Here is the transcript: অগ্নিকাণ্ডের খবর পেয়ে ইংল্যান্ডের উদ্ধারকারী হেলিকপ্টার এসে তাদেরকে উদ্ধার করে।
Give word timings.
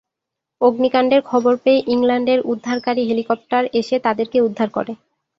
অগ্নিকাণ্ডের 0.61 1.21
খবর 1.23 1.53
পেয়ে 1.63 1.81
ইংল্যান্ডের 1.87 2.39
উদ্ধারকারী 2.51 3.01
হেলিকপ্টার 3.09 3.63
এসে 3.79 3.95
তাদেরকে 4.05 4.37
উদ্ধার 4.41 4.69
করে। 4.69 4.91